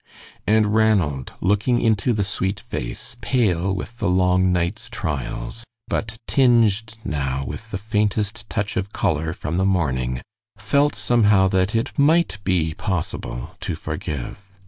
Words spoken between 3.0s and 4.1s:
pale with the